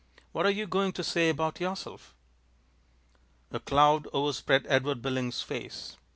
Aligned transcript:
What 0.31 0.47
are 0.47 0.51
you 0.51 0.65
going 0.65 0.93
to 0.93 1.03
say 1.03 1.29
about 1.29 1.59
yourself?" 1.59 2.15
A 3.51 3.59
cloud 3.59 4.07
overspread 4.13 4.65
Edward 4.67 5.03
Billings's 5.03 5.43
face. 5.43 5.95